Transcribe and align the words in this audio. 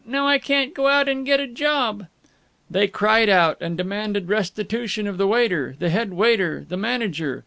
Now 0.03 0.25
I 0.25 0.39
can't 0.39 0.73
go 0.73 0.87
out 0.87 1.07
and 1.07 1.23
get 1.27 1.39
a 1.39 1.45
job" 1.45 2.07
They 2.71 2.87
cried 2.87 3.29
out, 3.29 3.59
and 3.61 3.77
demanded 3.77 4.29
restitution 4.29 5.05
of 5.05 5.19
the 5.19 5.27
waiter, 5.27 5.75
the 5.77 5.91
head 5.91 6.11
waiter, 6.13 6.65
the 6.67 6.75
manager. 6.77 7.39